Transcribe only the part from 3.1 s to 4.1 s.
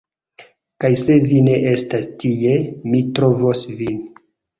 trovos vin